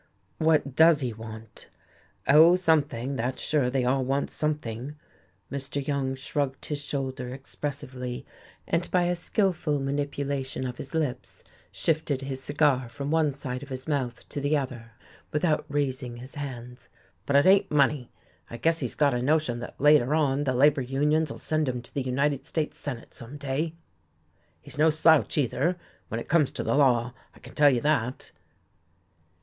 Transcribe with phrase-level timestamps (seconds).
[0.39, 1.69] "What does he want?"
[2.27, 4.95] "Oh, something, that's sure, they all want something."
[5.51, 5.85] Mr.
[5.87, 8.25] Young shrugged his shoulder expressively,
[8.65, 13.69] and by a skillful manipulation of his lips shifted his cigar from one side of
[13.69, 14.93] his mouth to the other
[15.31, 16.89] without raising his hands.
[17.27, 18.09] "But it ain't money.
[18.49, 21.93] I guess he's got a notion that later on the labour unions'll send him to
[21.93, 23.75] the United States Senate some day.
[24.61, 25.77] He's no slouch, either,
[26.07, 27.13] when it comes to law.
[27.35, 28.31] I can tell you that."